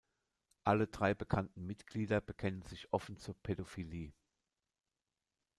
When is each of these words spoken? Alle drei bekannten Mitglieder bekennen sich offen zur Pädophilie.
Alle 0.63 0.87
drei 0.87 1.13
bekannten 1.13 1.67
Mitglieder 1.67 2.21
bekennen 2.21 2.63
sich 2.63 2.91
offen 2.91 3.17
zur 3.19 3.35
Pädophilie. 3.43 4.13